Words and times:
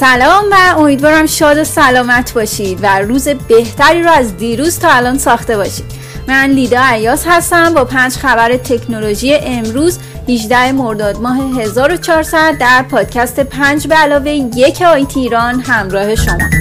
سلام 0.00 0.44
و 0.50 0.78
امیدوارم 0.78 1.26
شاد 1.26 1.58
و 1.58 1.64
سلامت 1.64 2.32
باشید 2.34 2.78
و 2.82 2.98
روز 2.98 3.28
بهتری 3.28 4.02
رو 4.02 4.10
از 4.10 4.36
دیروز 4.36 4.78
تا 4.78 4.88
الان 4.90 5.18
ساخته 5.18 5.56
باشید. 5.56 5.84
من 6.28 6.50
لیدا 6.50 6.80
عیاس 6.80 7.24
هستم 7.28 7.74
با 7.74 7.84
پنج 7.84 8.12
خبر 8.12 8.56
تکنولوژی 8.56 9.34
امروز 9.34 9.98
18 10.28 10.72
مرداد 10.72 11.20
ماه 11.20 11.60
1400 11.60 12.58
در 12.58 12.82
پادکست 12.82 13.40
پنج 13.40 13.86
به 13.86 13.94
علاوه 13.94 14.30
یک 14.56 14.82
آیتی 14.82 15.20
ایران 15.20 15.60
همراه 15.60 16.14
شما. 16.14 16.59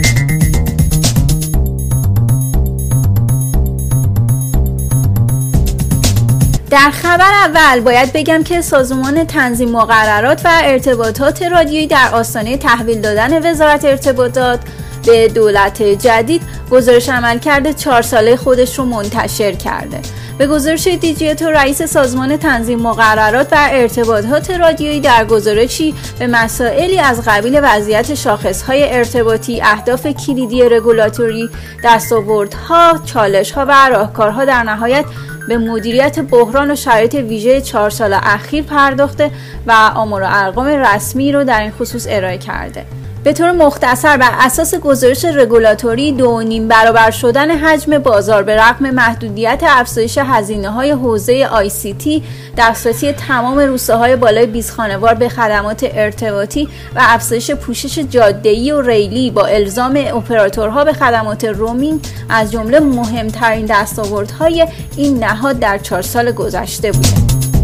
در 6.69 6.91
خبر 6.91 7.31
اول 7.33 7.79
باید 7.79 8.13
بگم 8.13 8.43
که 8.43 8.61
سازمان 8.61 9.23
تنظیم 9.23 9.69
مقررات 9.69 10.41
و 10.45 10.49
ارتباطات 10.63 11.43
رادیویی 11.43 11.87
در 11.87 12.09
آستانه 12.13 12.57
تحویل 12.57 13.01
دادن 13.01 13.51
وزارت 13.51 13.85
ارتباطات 13.85 14.59
به 15.05 15.27
دولت 15.27 15.83
جدید 15.83 16.41
گزارش 16.71 17.09
عمل 17.09 17.39
کرده 17.39 17.73
چهار 17.73 18.01
ساله 18.01 18.35
خودش 18.35 18.79
رو 18.79 18.85
منتشر 18.85 19.51
کرده. 19.51 19.99
به 20.37 20.47
گزارش 20.47 20.87
دیجیتو 20.87 21.45
رئیس 21.45 21.83
سازمان 21.83 22.37
تنظیم 22.37 22.79
مقررات 22.79 23.47
و 23.51 23.67
ارتباطات 23.71 24.51
رادیویی 24.51 24.99
در 24.99 25.25
گزارشی 25.25 25.95
به 26.19 26.27
مسائلی 26.27 26.99
از 26.99 27.21
قبیل 27.25 27.59
وضعیت 27.63 28.15
شاخصهای 28.15 28.93
ارتباطی 28.93 29.61
اهداف 29.61 30.07
کلیدی 30.07 30.63
رگولاتوری 30.63 31.49
دستاوردها 31.83 32.99
چالشها 33.05 33.65
و 33.65 33.89
راهکارها 33.89 34.45
در 34.45 34.63
نهایت 34.63 35.05
به 35.49 35.57
مدیریت 35.57 36.19
بحران 36.19 36.71
و 36.71 36.75
شرایط 36.75 37.13
ویژه 37.13 37.61
چهار 37.61 37.89
سال 37.89 38.13
اخیر 38.13 38.63
پرداخته 38.63 39.31
و 39.67 39.91
آمار 39.95 40.21
و 40.21 40.25
ارقام 40.29 40.67
رسمی 40.67 41.31
رو 41.31 41.43
در 41.43 41.61
این 41.61 41.71
خصوص 41.71 42.07
ارائه 42.09 42.37
کرده. 42.37 42.85
به 43.23 43.33
طور 43.33 43.51
مختصر 43.51 44.17
بر 44.17 44.31
اساس 44.39 44.75
گزارش 44.75 45.25
رگولاتوری 45.25 46.11
دو 46.11 46.41
نیم 46.41 46.67
برابر 46.67 47.11
شدن 47.11 47.51
حجم 47.51 47.97
بازار 47.97 48.43
به 48.43 48.55
رغم 48.55 48.89
محدودیت 48.89 49.59
افزایش 49.67 50.17
هزینه 50.17 50.69
های 50.69 50.91
حوزه 50.91 51.47
آی 51.51 51.69
سی 51.69 51.93
تی 51.93 52.23
دسترسی 52.57 53.11
تمام 53.11 53.59
روستاهای 53.59 54.15
بالای 54.15 54.45
20 54.45 54.71
خانوار 54.71 55.13
به 55.13 55.29
خدمات 55.29 55.85
ارتباطی 55.93 56.69
و 56.95 56.99
افزایش 57.01 57.51
پوشش 57.51 57.99
جاده‌ای 57.99 58.71
و 58.71 58.81
ریلی 58.81 59.31
با 59.31 59.45
الزام 59.45 60.03
اپراتورها 60.07 60.83
به 60.83 60.93
خدمات 60.93 61.45
رومینگ 61.45 61.99
از 62.29 62.51
جمله 62.51 62.79
مهمترین 62.79 63.65
دستاوردهای 63.65 64.67
این 64.97 65.23
نهاد 65.23 65.59
در 65.59 65.77
چهار 65.77 66.01
سال 66.01 66.31
گذشته 66.31 66.91
بوده. 66.91 67.58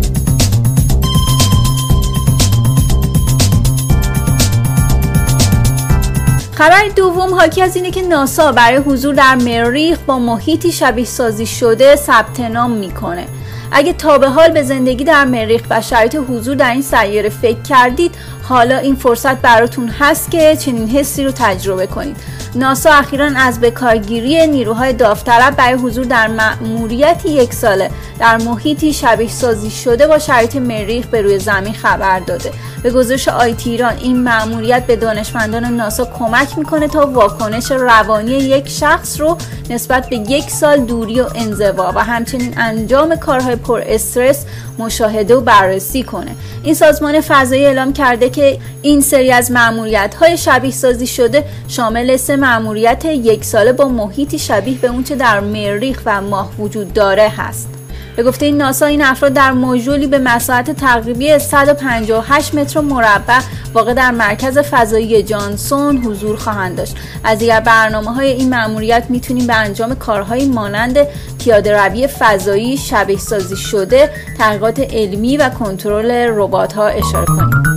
خبر 6.55 6.87
دوم 6.95 7.33
حاکی 7.33 7.61
از 7.61 7.75
اینه 7.75 7.91
که 7.91 8.01
ناسا 8.01 8.51
برای 8.51 8.77
حضور 8.77 9.15
در 9.15 9.35
مریخ 9.35 9.97
با 9.99 10.19
محیطی 10.19 10.71
شبیه 10.71 11.05
سازی 11.05 11.45
شده 11.45 11.95
ثبت 11.95 12.39
نام 12.39 12.71
می‌کنه. 12.71 13.27
اگه 13.71 13.93
تا 13.93 14.17
به 14.17 14.29
حال 14.29 14.51
به 14.51 14.63
زندگی 14.63 15.03
در 15.03 15.25
مریخ 15.25 15.61
و 15.69 15.81
شرایط 15.81 16.15
حضور 16.29 16.55
در 16.55 16.71
این 16.71 16.81
سیاره 16.81 17.29
فکر 17.29 17.61
کردید 17.61 18.15
حالا 18.49 18.77
این 18.77 18.95
فرصت 18.95 19.35
براتون 19.41 19.87
هست 19.87 20.31
که 20.31 20.55
چنین 20.55 20.89
حسی 20.89 21.23
رو 21.23 21.31
تجربه 21.31 21.87
کنید. 21.87 22.17
ناسا 22.55 22.89
اخیرا 22.91 23.29
از 23.35 23.59
بکارگیری 23.59 24.47
نیروهای 24.47 24.93
داوطلب 24.93 25.55
برای 25.55 25.73
حضور 25.73 26.05
در 26.05 26.27
مأموریت 26.27 27.25
یک 27.25 27.53
ساله. 27.53 27.91
در 28.19 28.37
محیطی 28.37 28.93
شبیه 28.93 29.29
سازی 29.29 29.71
شده 29.71 30.07
با 30.07 30.19
شرایط 30.19 30.55
مریخ 30.55 31.05
به 31.05 31.21
روی 31.21 31.39
زمین 31.39 31.73
خبر 31.73 32.19
داده. 32.19 32.51
به 32.83 32.91
گزارش 32.91 33.27
آیتی 33.27 33.69
ایران 33.69 33.97
این 33.97 34.23
مأموریت 34.23 34.87
به 34.87 34.95
دانشمندان 34.95 35.65
ناسا 35.65 36.05
کمک 36.05 36.57
می‌کنه 36.57 36.87
تا 36.87 37.07
واکنش 37.07 37.71
روانی 37.71 38.31
یک 38.31 38.69
شخص 38.69 39.21
رو 39.21 39.37
نسبت 39.69 40.09
به 40.09 40.15
یک 40.15 40.49
سال 40.49 40.79
دوری 40.79 41.21
و 41.21 41.25
انزوا 41.35 41.91
و 41.95 42.03
همچنین 42.03 42.53
انجام 42.57 43.15
کارهای 43.15 43.55
پر 43.55 43.81
استرس 43.85 44.45
مشاهده 44.77 45.35
و 45.35 45.41
بررسی 45.41 46.03
کنه. 46.03 46.31
این 46.63 46.73
سازمان 46.73 47.21
فضایی 47.21 47.65
اعلام 47.65 47.93
کرده 47.93 48.29
که 48.35 48.59
این 48.81 49.01
سری 49.01 49.31
از 49.31 49.51
معمولیت 49.51 50.15
های 50.15 50.37
شبیه 50.37 50.71
سازی 50.71 51.07
شده 51.07 51.43
شامل 51.67 52.17
سه 52.17 52.35
معمولیت 52.35 53.05
یک 53.05 53.45
ساله 53.45 53.73
با 53.73 53.87
محیطی 53.87 54.39
شبیه 54.39 54.77
به 54.77 54.87
اونچه 54.87 55.15
در 55.15 55.39
مریخ 55.39 56.01
و 56.05 56.21
ماه 56.21 56.51
وجود 56.59 56.93
داره 56.93 57.29
هست. 57.37 57.69
به 58.15 58.23
گفته 58.23 58.45
این 58.45 58.57
ناسا 58.57 58.85
این 58.85 59.01
افراد 59.01 59.33
در 59.33 59.51
موجولی 59.51 60.07
به 60.07 60.19
مساحت 60.19 60.71
تقریبی 60.71 61.39
158 61.39 62.55
متر 62.55 62.79
مربع 62.79 63.39
واقع 63.73 63.93
در 63.93 64.11
مرکز 64.11 64.57
فضایی 64.57 65.23
جانسون 65.23 65.97
حضور 65.97 66.35
خواهند 66.35 66.77
داشت. 66.77 66.95
از 67.23 67.39
دیگر 67.39 67.59
برنامه 67.59 68.13
های 68.13 68.31
این 68.31 68.49
مأموریت 68.49 69.03
می‌تونیم 69.09 69.47
به 69.47 69.55
انجام 69.55 69.95
کارهایی 69.95 70.45
مانند 70.45 70.97
پیاده 71.39 71.77
روی 71.77 72.07
فضایی 72.07 72.77
شبیه 72.77 73.17
سازی 73.17 73.55
شده 73.55 74.09
تحقیقات 74.37 74.79
علمی 74.79 75.37
و 75.37 75.49
کنترل 75.49 76.11
ربات 76.11 76.73
ها 76.73 76.87
اشاره 76.87 77.25
کنیم. 77.25 77.74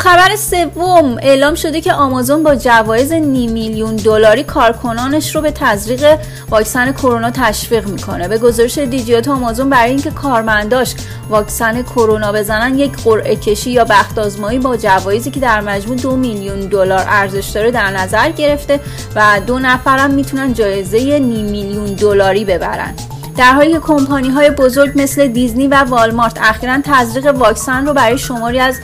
خبر 0.00 0.36
سوم 0.36 1.18
اعلام 1.22 1.54
شده 1.54 1.80
که 1.80 1.92
آمازون 1.92 2.42
با 2.42 2.54
جوایز 2.54 3.12
نیم 3.12 3.52
میلیون 3.52 3.96
دلاری 3.96 4.44
کارکنانش 4.44 5.34
رو 5.34 5.40
به 5.40 5.50
تزریق 5.50 6.18
واکسن 6.48 6.92
کرونا 6.92 7.30
تشویق 7.30 7.88
می‌کنه. 7.88 8.28
به 8.28 8.38
گزارش 8.38 8.78
دیجیات 8.78 9.28
آمازون 9.28 9.70
برای 9.70 9.90
اینکه 9.90 10.10
کارمنداش 10.10 10.94
واکسن 11.28 11.82
کرونا 11.82 12.32
بزنن 12.32 12.78
یک 12.78 12.96
قرعه 13.04 13.36
کشی 13.36 13.70
یا 13.70 13.84
بخت 13.84 14.18
آزمایی 14.18 14.58
با 14.58 14.76
جوایزی 14.76 15.30
که 15.30 15.40
در 15.40 15.60
مجموع 15.60 15.96
دو 15.96 16.16
میلیون 16.16 16.60
دلار 16.60 17.04
ارزش 17.08 17.46
داره 17.46 17.70
در 17.70 17.90
نظر 17.90 18.30
گرفته 18.30 18.80
و 19.16 19.40
دو 19.46 19.58
نفرم 19.58 20.10
می‌تونن 20.10 20.52
جایزه 20.52 21.18
نیم 21.18 21.46
میلیون 21.46 21.86
دلاری 21.86 22.44
ببرن. 22.44 22.94
در 23.36 23.52
حالی 23.52 23.72
که 23.72 23.78
کمپانی 23.80 24.28
های 24.28 24.50
بزرگ 24.50 24.92
مثل 24.94 25.26
دیزنی 25.26 25.66
و 25.66 25.84
والمارت 25.84 26.38
اخیرا 26.40 26.78
تزریق 26.84 27.26
واکسن 27.26 27.86
رو 27.86 27.92
برای 27.92 28.18
شماری 28.18 28.60
از 28.60 28.78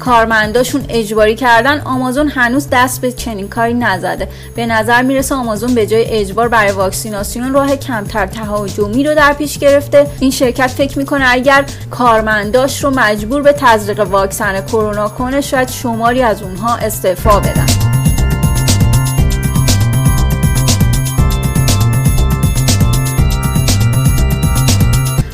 کارمنداشون 0.00 0.84
اجباری 0.88 1.34
کردن 1.34 1.80
آمازون 1.80 2.28
هنوز 2.28 2.68
دست 2.72 3.00
به 3.00 3.12
چنین 3.12 3.48
کاری 3.48 3.74
نزده. 3.74 4.28
به 4.56 4.66
نظر 4.66 5.02
می‌رسه 5.02 5.34
آمازون 5.34 5.74
به 5.74 5.86
جای 5.86 6.04
اجبار 6.04 6.48
برای 6.48 6.72
واکسیناسیون 6.72 7.52
راه 7.52 7.76
کمتر 7.76 8.26
تهاجمی 8.26 9.04
رو 9.04 9.14
در 9.14 9.32
پیش 9.32 9.58
گرفته. 9.58 10.06
این 10.20 10.30
شرکت 10.30 10.66
فکر 10.66 10.98
می‌کنه 10.98 11.24
اگر 11.28 11.64
کارمنداش 11.90 12.84
رو 12.84 12.90
مجبور 12.90 13.42
به 13.42 13.52
تزریق 13.52 14.00
واکسن 14.00 14.60
کرونا 14.60 15.08
کنه 15.08 15.40
شاید 15.40 15.68
شماری 15.68 16.22
از 16.22 16.42
اونها 16.42 16.76
استعفا 16.76 17.40
بدن. 17.40 17.69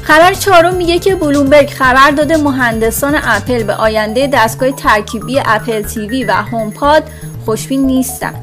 خبر 0.06 0.34
چهارم 0.34 0.74
میگه 0.74 0.98
که 0.98 1.14
بلومبرگ 1.14 1.70
خبر 1.70 2.10
داده 2.10 2.36
مهندسان 2.36 3.14
اپل 3.22 3.62
به 3.62 3.74
آینده 3.74 4.26
دستگاه 4.32 4.70
ترکیبی 4.72 5.40
Apple 5.44 5.82
TV 5.82 6.24
و 6.24 6.32
HomePod 6.32 7.02
خوشبین 7.44 7.86
نیستن. 7.86 8.34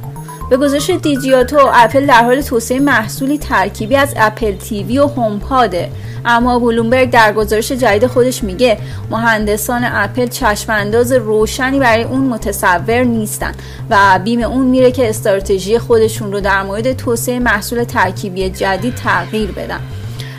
به 0.49 0.57
گزارش 0.57 0.89
دیجیاتو 0.89 1.57
اپل 1.73 2.05
در 2.05 2.23
حال 2.23 2.41
توسعه 2.41 2.79
محصولی 2.79 3.37
ترکیبی 3.37 3.95
از 3.95 4.13
Apple 4.17 4.55
TV 4.55 4.99
و 4.99 5.07
HomePod 5.07 5.79
ه 5.79 5.89
اما 6.25 6.59
بلومبرگ 6.59 7.09
در 7.09 7.33
گزارش 7.33 7.71
جدید 7.71 8.07
خودش 8.07 8.43
میگه 8.43 8.77
مهندسان 9.11 9.81
اپل 9.85 10.27
چشمانداز 10.27 11.11
روشنی 11.11 11.79
برای 11.79 12.03
اون 12.03 12.21
متصور 12.21 13.03
نیستن 13.03 13.51
و 13.89 14.19
بیم 14.23 14.41
اون 14.41 14.65
میره 14.65 14.91
که 14.91 15.09
استراتژی 15.09 15.79
خودشون 15.79 16.31
رو 16.31 16.39
در 16.39 16.63
مورد 16.63 16.93
توسعه 16.93 17.39
محصول 17.39 17.83
ترکیبی 17.83 18.49
جدید 18.49 18.95
تغییر 18.95 19.51
بدن. 19.51 19.79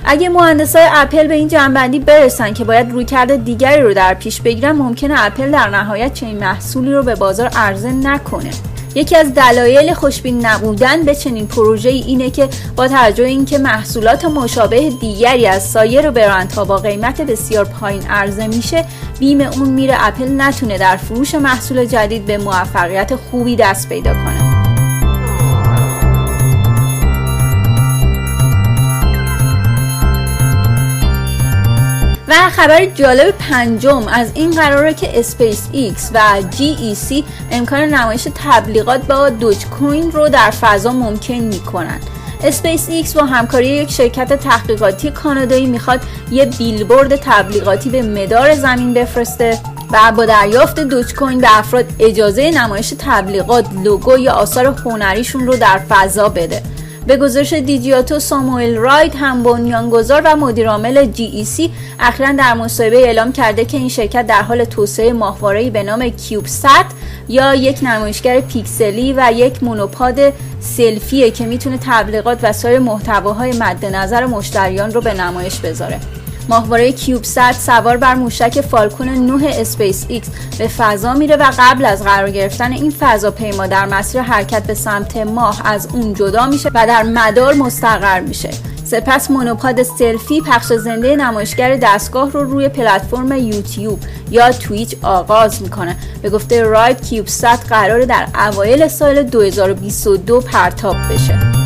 اگه 0.05 0.29
مهندسای 0.29 0.87
اپل 0.93 1.27
به 1.27 1.35
این 1.35 1.49
جنبندی 1.49 1.99
برسن 1.99 2.53
که 2.53 2.65
باید 2.65 2.91
رویکرد 2.91 3.45
دیگری 3.45 3.83
رو 3.83 3.95
در 3.95 4.15
پیش 4.15 4.41
بگیرن 4.41 4.73
ممکنه 4.73 5.15
اپل 5.17 5.51
در 5.51 5.69
نهایت 5.69 6.15
چنین 6.15 6.39
محصولی 6.39 6.93
رو 6.93 7.03
به 7.03 7.15
بازار 7.15 7.49
عرضه 7.49 7.93
نکنه. 7.93 8.51
یکی 8.95 9.17
از 9.17 9.35
دلایل 9.35 9.95
خوشبین 9.95 10.47
نبودن 10.47 11.03
به 11.03 11.15
چنین 11.15 11.47
پروژه 11.47 11.89
اینه 11.89 12.31
که 12.31 12.49
با 12.77 12.89
توجه 12.89 13.25
اینکه 13.25 13.59
محصولات 13.59 14.25
مشابه 14.25 14.91
دیگری 14.91 15.47
از 15.47 15.63
سایر 15.63 16.11
برندها 16.11 16.65
با 16.65 16.77
قیمت 16.77 17.21
بسیار 17.21 17.65
پایین 17.65 18.03
عرضه 18.11 18.47
میشه 18.47 18.85
بیم 19.19 19.41
اون 19.41 19.69
میره 19.69 19.97
اپل 19.99 20.41
نتونه 20.41 20.79
در 20.79 20.97
فروش 20.97 21.35
محصول 21.35 21.85
جدید 21.85 22.27
به 22.27 22.39
موفقیت 22.39 23.17
خوبی 23.17 23.57
دست 23.57 23.89
پیدا 23.89 24.13
کنه. 24.13 24.54
خبر 32.65 32.85
جالب 32.85 33.31
پنجم 33.31 34.09
از 34.09 34.31
این 34.35 34.51
قراره 34.51 34.95
که 34.95 35.19
اسپیس 35.19 35.69
ایکس 35.73 36.11
و 36.15 36.21
GEC 36.51 37.25
امکان 37.51 37.81
نمایش 37.81 38.29
تبلیغات 38.35 39.07
با 39.07 39.29
Dogecoin 39.29 40.13
رو 40.13 40.29
در 40.29 40.51
فضا 40.51 40.93
ممکن 40.93 41.35
می 41.35 41.61
کنن. 41.61 42.01
اسپیس 42.45 42.89
ایکس 42.89 43.15
با 43.15 43.25
همکاری 43.25 43.69
یک 43.69 43.91
شرکت 43.91 44.33
تحقیقاتی 44.33 45.11
کانادایی 45.11 45.67
می‌خواد 45.67 46.01
یه 46.31 46.45
بیلبورد 46.45 47.17
تبلیغاتی 47.17 47.91
به 47.91 48.03
مدار 48.03 48.55
زمین 48.55 48.95
بفرسته 48.95 49.59
و 49.93 50.13
با 50.13 50.25
دریافت 50.25 50.81
Dogecoin 50.81 51.41
به 51.41 51.59
افراد 51.59 51.85
اجازه 51.99 52.51
نمایش 52.51 52.95
تبلیغات 52.99 53.67
لوگو 53.85 54.19
یا 54.19 54.33
آثار 54.33 54.67
هنریشون 54.67 55.47
رو 55.47 55.57
در 55.57 55.81
فضا 55.89 56.29
بده 56.29 56.63
به 57.07 57.17
گزارش 57.17 57.53
دیجیاتو 57.53 58.21
ساموئل 58.21 58.77
راید 58.77 59.15
هم 59.15 59.43
بنیانگذار 59.43 60.23
و 60.25 60.37
مدیرعامل 60.37 61.07
GEC 61.07 61.71
اخیرا 62.01 62.33
در 62.33 62.55
مصاحبه 62.55 62.97
اعلام 62.97 63.33
کرده 63.33 63.65
که 63.65 63.77
این 63.77 63.89
شرکت 63.89 64.27
در 64.27 64.43
حال 64.43 64.65
توسعه 64.65 65.13
ماهواره‌ای 65.13 65.71
به 65.71 65.83
نام 65.83 66.09
CubeSat 66.09 66.67
با 67.29 67.55
یک 67.55 67.79
نمایشگر 67.83 68.41
پیکسلی 68.41 69.15
و 69.17 69.33
یک 69.35 69.63
مونوپاد 69.63 70.21
سلفیه 70.61 71.31
که 71.31 71.47
می‌تونه 71.47 71.79
تبلیغات 71.87 72.39
و 72.43 72.53
سایر 72.53 72.79
محتواهای 72.79 73.53
مد 73.59 73.85
نظر 73.87 74.27
مشتریان 74.27 74.93
رو 74.93 75.01
به 75.01 75.15
نمایش 75.15 75.59
بذاره. 75.59 76.01
ماهواره 76.49 76.93
CubeSat 76.93 77.55
سوار 77.55 77.97
بر 77.97 78.15
موشک 78.15 78.61
Falcon 78.61 79.09
9 79.09 79.49
اسپیس 79.49 80.05
ایکس 80.09 80.29
به 80.59 80.69
فضا 80.69 81.15
میره 81.15 81.37
و 81.37 81.51
قبل 81.59 81.85
از 81.85 82.03
قرار 82.03 82.31
گرفتن 82.31 82.73
این 82.73 82.91
فضاپیما 83.01 83.67
در 83.67 83.87
مسیر 83.87 84.21
حرکت 84.21 84.67
به 84.67 84.75
سمت 84.75 85.17
ماه 85.17 85.61
از 85.65 85.89
اون 85.93 86.15
جدا 86.15 86.47
میشه 86.47 86.71
و 86.75 86.87
در 86.87 87.03
مدار 87.03 87.55
مستقر 87.55 88.21
میشه. 88.21 88.51
سپس 88.85 89.31
مونوپاد 89.31 89.83
سلفی 89.83 90.41
پخش 90.41 90.73
زنده 90.73 91.17
نمایشگر 91.17 91.77
دستگاه 91.77 92.31
رو 92.31 92.45
روی 92.45 92.69
پلتفرم 92.69 93.33
یوتیوب 93.33 93.99
یا 94.31 94.53
تویچ 94.53 94.97
آغاز 95.03 95.63
می‌کنه. 95.63 95.97
به 96.23 96.31
گفته 96.31 96.63
راید 96.63 97.01
کیوبسات 97.07 97.59
قرار 97.69 98.05
در 98.05 98.27
اوایل 98.49 98.89
سال 98.89 99.23
2022 99.23 100.41
پرتاب 100.41 100.97
بشه. 101.11 101.64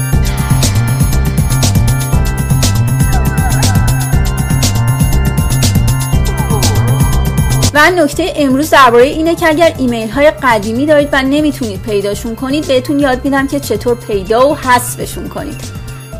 و 7.75 7.91
نکته 7.91 8.33
امروز 8.37 8.71
درباره 8.71 9.05
اینه 9.05 9.35
که 9.35 9.49
اگر 9.49 9.75
ایمیل 9.79 10.11
های 10.11 10.31
قدیمی 10.31 10.87
دارید 10.87 11.09
و 11.13 11.23
نمی‌تونید 11.23 11.83
پیداشون 11.83 12.37
کنید 12.37 12.67
بهتون 12.67 13.01
یاد 13.01 13.25
میدم 13.25 13.47
که 13.47 13.61
چطور 13.61 13.95
پیدا 13.95 14.49
و 14.49 14.57
حذفشون 14.57 15.29
کنید. 15.29 15.61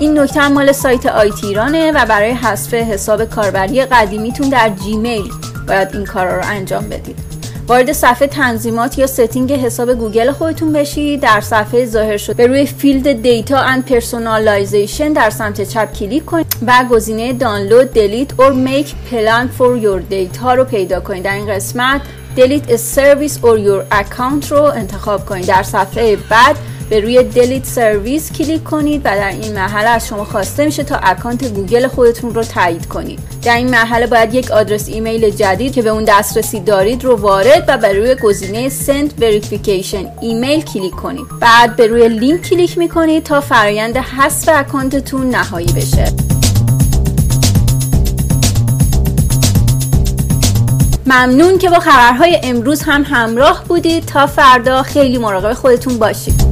این 0.01 0.19
نکته 0.19 0.49
مال 0.49 0.73
سایت 0.73 1.07
IT 1.07 1.47
ایرانه 1.47 1.93
و 1.93 2.07
برای 2.07 2.31
حذف 2.31 2.75
حساب 2.75 3.25
کاربری 3.25 3.85
قدیمیتون 3.85 4.49
در 4.49 4.71
Gmail 4.85 5.31
باید 5.69 5.89
این 5.93 6.05
کارا 6.05 6.37
رو 6.37 6.43
انجام 6.45 6.89
بدید. 6.89 7.38
وارد 7.69 7.93
صفحه 7.93 8.29
تنظیمات 8.29 8.99
یا 8.99 9.07
setting 9.07 9.53
حساب 9.53 9.95
گوگل 9.95 10.33
خودتون 10.33 10.73
بشید 10.73 11.21
در 11.21 11.41
صفحه 11.41 11.87
ظاهر 11.87 12.17
شده 12.17 12.35
به 12.35 12.47
روی 12.47 12.67
field 12.67 13.23
data 13.23 13.59
and 13.59 13.85
personalization 13.85 15.13
در 15.13 15.31
سمت 15.31 15.69
چپ 15.69 15.93
کلیک 15.93 16.25
کنید 16.25 16.47
و 16.67 16.85
گزینه 16.91 17.33
download 17.33 17.93
delete 17.93 18.41
or 18.41 18.53
make 18.53 18.95
plan 19.11 19.49
for 19.49 19.77
your 19.77 20.01
data 20.01 20.55
رو 20.55 20.65
پیدا 20.65 21.01
کنید. 21.01 21.23
در 21.23 21.35
این 21.35 21.47
قسمت 21.47 22.01
delete 22.37 22.77
service 22.77 23.39
or 23.43 23.59
your 23.59 23.85
account 23.91 24.53
رو 24.53 24.63
انتخاب 24.63 25.27
کنید. 25.27 25.47
در 25.47 25.63
صفحه 25.63 26.17
بعد 26.17 26.57
به 26.91 27.01
روی 27.01 27.23
delete 27.23 27.65
service 27.65 28.33
کلیک 28.33 28.65
کنید 28.65 29.01
و 29.01 29.05
در 29.05 29.29
این 29.29 29.53
مرحله 29.53 29.89
از 29.89 30.09
شما 30.09 30.25
خواسته 30.25 30.65
میشه 30.65 30.83
تا 30.83 30.97
account 30.97 31.45
گوگل 31.45 31.87
خودتون 31.87 32.35
رو 32.35 32.43
تایید 32.43 32.87
کنید. 32.87 33.19
در 33.43 33.57
این 33.57 33.71
مرحله 33.71 34.07
باید 34.07 34.35
یک 34.35 34.51
آدرس 34.51 34.89
ایمیل 34.89 35.31
جدید 35.31 35.73
که 35.73 35.83
به 35.83 35.91
اون 35.91 36.05
دسترسی 36.05 36.61
دارید 36.61 37.05
رو 37.05 37.17
وارد 37.17 37.65
و 37.69 37.79
بر 37.79 37.93
روی 37.93 38.15
گزینه 38.15 38.69
send 38.69 39.23
verification 39.23 40.07
email 40.21 40.63
کلیک 40.63 40.95
کنید. 40.95 41.27
بعد 41.41 41.77
به 41.77 41.87
روی 41.87 42.09
لینک 42.09 42.43
کلیک 42.43 42.79
می‌کنید 42.79 43.23
تا 43.23 43.41
فرایند 43.41 43.97
حذف 43.97 44.49
account 44.53 45.07
تون 45.07 45.31
نهایی 45.31 45.73
بشه. 45.77 46.13
ممنون 51.07 51.59
که 51.59 51.71
با 51.71 51.79
خبرهای 51.79 52.41
امروز 52.43 52.83
هم 52.83 53.03
همراه 53.03 53.65
بودید. 53.69 54.05
تا 54.07 54.27
فردا 54.27 54.83
خیلی 54.83 55.19
مراقب 55.19 55.53
خودتون 55.53 55.99
باشید. 55.99 56.48